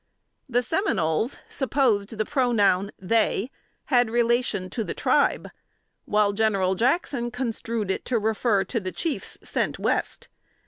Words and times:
The 0.49 0.63
Seminoles 0.63 1.37
supposed 1.47 2.17
the 2.17 2.25
pronoun 2.25 2.89
they 2.97 3.51
had 3.85 4.09
relation 4.09 4.67
to 4.71 4.83
the 4.83 4.95
Tribe; 4.95 5.49
while 6.05 6.33
General 6.33 6.73
Jackson 6.73 7.29
construed 7.29 7.91
it 7.91 8.03
to 8.05 8.17
refer 8.17 8.63
to 8.63 8.79
the 8.79 8.91
chiefs 8.91 9.37
sent 9.43 9.77
West. 9.77 10.27